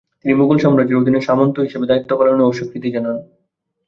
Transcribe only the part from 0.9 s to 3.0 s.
অধীনে সামন্ত হিসেবে দায়িত্ব পালনে অস্বীকৃতি